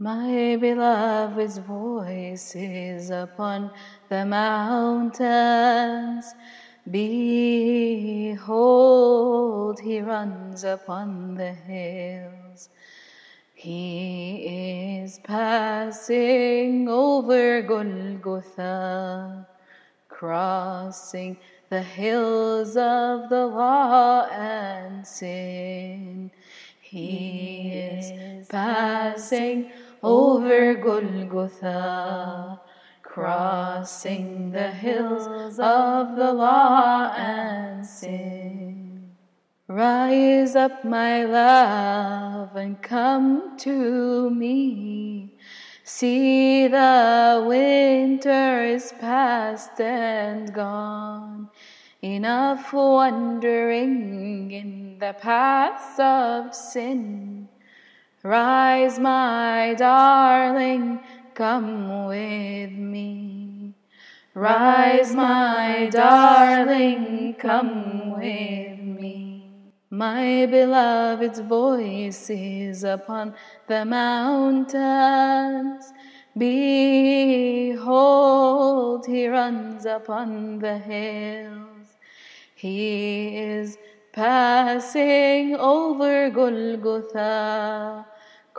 [0.00, 3.70] My beloved's voice is upon
[4.08, 5.14] the mountains.
[6.90, 8.34] Behold,
[9.78, 12.70] he runs upon the hills.
[13.54, 19.46] He is passing over Golgotha,
[20.08, 21.36] crossing
[21.70, 26.32] the hills of the law and sin.
[26.82, 29.70] He is passing
[30.04, 32.60] over Golgotha,
[33.02, 39.10] crossing the hills of the law and sin.
[39.66, 45.38] Rise up, my love, and come to me.
[45.84, 51.48] See the winter is past and gone.
[52.02, 57.48] Enough wandering in the paths of sin.
[58.24, 60.98] Rise, my darling,
[61.34, 63.74] come with me.
[64.32, 69.50] Rise, my darling, come with me.
[69.90, 73.34] My beloved's voice is upon
[73.66, 74.72] the mountains.
[76.38, 77.74] Behold,
[79.04, 81.98] he runs upon the hills.
[82.54, 83.76] He is
[84.14, 88.06] passing over Golgotha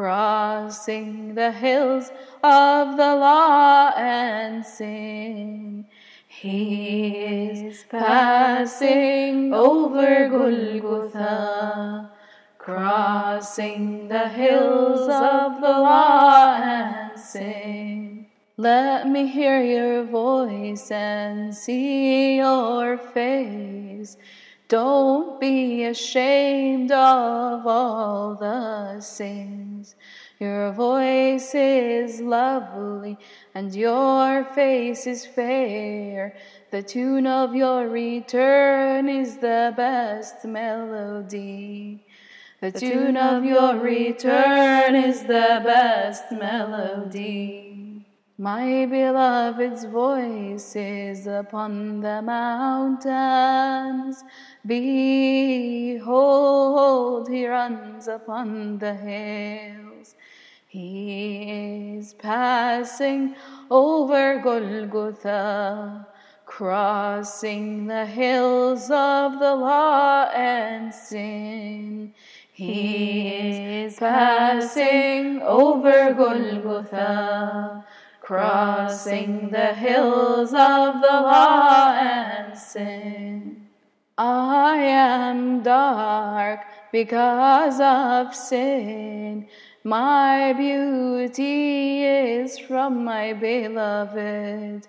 [0.00, 2.10] crossing the hills
[2.42, 5.84] of the law and sin.
[6.26, 12.10] He is passing over Golgotha,
[12.56, 18.26] crossing the hills of the law and sin.
[18.56, 24.16] Let me hear your voice and see your face.
[24.68, 29.59] Don't be ashamed of all the sins.
[30.40, 33.18] Your voice is lovely
[33.54, 36.34] and your face is fair.
[36.70, 42.06] The tune of your return is the best melody.
[42.62, 48.06] The tune of your return is the best melody.
[48.38, 53.04] My beloved's voice is upon the mountains.
[54.64, 56.08] Behold,
[57.28, 59.89] he runs upon the hills.
[60.70, 63.34] He is passing
[63.72, 66.06] over Golgotha,
[66.46, 72.14] crossing the hills of the law and sin.
[72.52, 73.26] He
[73.82, 77.84] is passing over Golgotha,
[78.20, 83.66] crossing the hills of the law and sin.
[84.16, 86.60] I am dark
[86.92, 89.48] because of sin.
[89.82, 94.86] My beauty is from my beloved.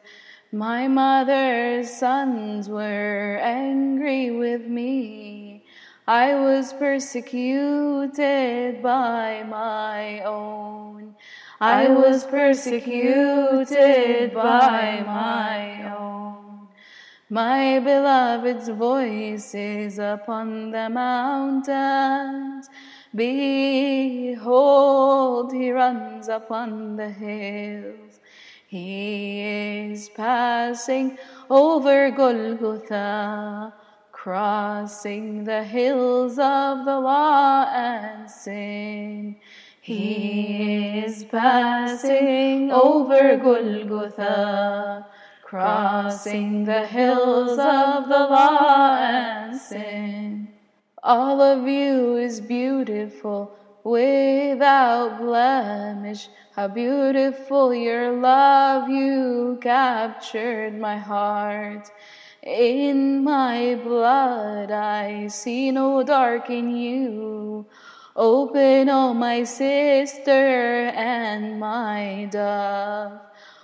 [0.51, 5.63] My mother's sons were angry with me.
[6.05, 11.15] I was persecuted by my own.
[11.61, 16.67] I was persecuted by my own.
[17.29, 22.69] My beloved's voice is upon the mountains.
[23.13, 24.43] Behold,
[25.53, 28.19] he runs upon the hills.
[28.67, 31.17] He is passing
[31.49, 33.73] over Golgotha,
[34.11, 39.35] crossing the hills of the law and sin.
[39.81, 45.07] He is passing over Golgotha
[45.51, 50.50] crossing the hills of the law and sin.
[51.03, 56.29] All of you is beautiful without blemish.
[56.55, 61.89] How beautiful your love, you captured my heart.
[62.43, 67.65] In my blood, I see no dark in you.
[68.15, 73.21] Open, oh my sister and my dove.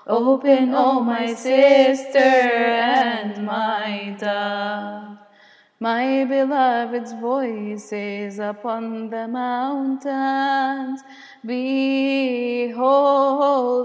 [0.08, 5.27] Open, oh my sister and my dove.
[5.80, 11.04] My beloved's voice is upon the mountains.
[11.46, 12.82] Behold,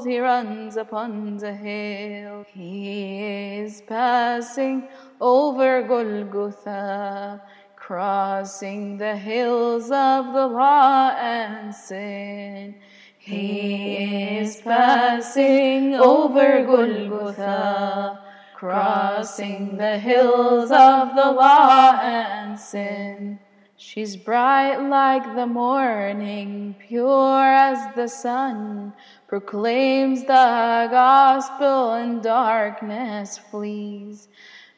[0.07, 2.47] he runs upon the hill.
[2.51, 4.89] He is passing
[5.21, 7.43] over Golgotha,
[7.77, 12.75] crossing the hills of the law and sin.
[13.19, 18.19] He is passing over Golgotha,
[18.63, 23.37] crossing the hills of the law and sin.
[23.77, 28.93] She's bright like the morning, pure as the sun,
[29.27, 34.29] proclaims the gospel and darkness flees.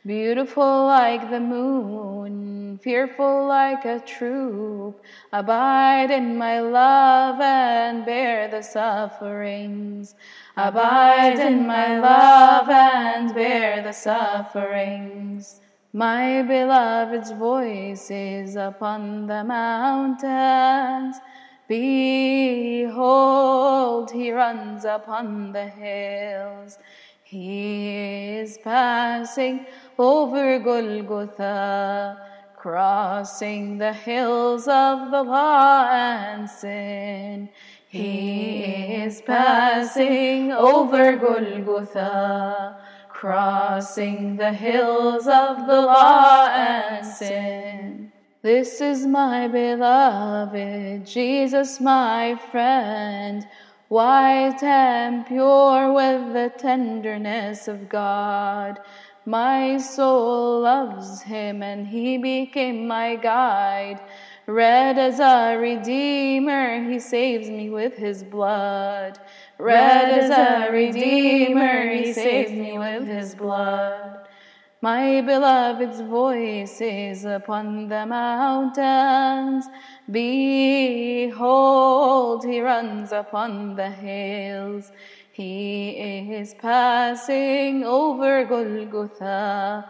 [0.06, 5.02] Beautiful like the moon, fearful like a troop,
[5.32, 10.14] abide in my love and bear the sufferings.
[10.56, 12.53] Abide in my love
[13.24, 15.60] and bear the sufferings.
[15.94, 21.16] My beloved's voice is upon the mountains.
[21.66, 22.90] Behold,
[24.10, 26.78] he runs upon the hills.
[27.22, 27.96] He
[28.40, 29.64] is passing
[29.98, 32.18] over Golgotha,
[32.56, 37.48] crossing the hills of the law and sin.
[37.88, 42.76] He is passing over Golgotha
[43.24, 48.12] crossing the hills of the law and sin.
[48.42, 53.48] This is my beloved, Jesus, my friend,
[53.88, 58.78] white and pure with the tenderness of God.
[59.24, 64.00] My soul loves him, and he became my guide.
[64.46, 69.18] Red as a redeemer, he saves me with his blood.
[69.58, 74.28] Red as a redeemer, he saves me with his blood.
[74.80, 79.66] My beloved's voice is upon the mountains.
[80.10, 81.34] Behold,
[82.44, 84.92] he runs upon the hills.
[85.32, 89.88] He is passing over Golgotha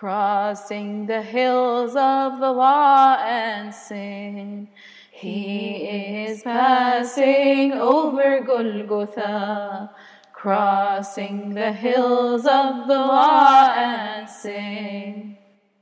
[0.00, 4.66] crossing the hills of the law and sin.
[5.20, 9.90] He is passing over Golgotha,
[10.32, 15.36] crossing the hills of the law and sin.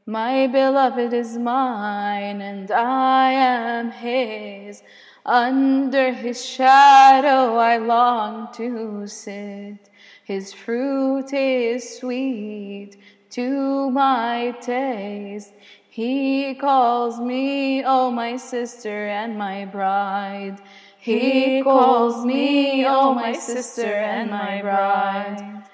[0.06, 4.82] My beloved is mine, and I am his.
[5.25, 9.88] Under his shadow I long to sit.
[10.25, 12.96] His fruit is sweet
[13.31, 15.52] to my taste.
[15.90, 20.61] He calls me, oh, my sister and my bride.
[20.99, 25.64] He calls me, oh, my sister and my bride.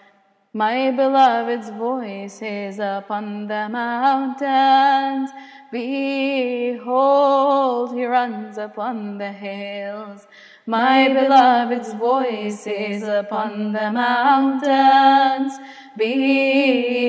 [0.53, 5.31] My beloved's voice is upon the mountains.
[5.73, 10.29] Behold, he runs upon the hills.
[10.67, 15.59] My beloved's voice is upon the mountains.
[15.95, 17.07] Behold,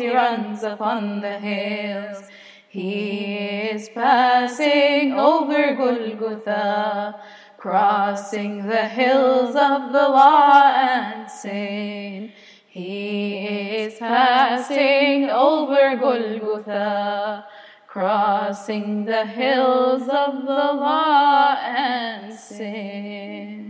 [0.00, 2.28] he runs upon the hills.
[2.68, 3.34] He
[3.72, 7.20] is passing over Golgotha,
[7.56, 12.30] crossing the hills of the law and sin.
[12.68, 13.46] He
[13.78, 17.46] is passing over Golgotha,
[17.98, 23.67] crossing the hills of the law and sin.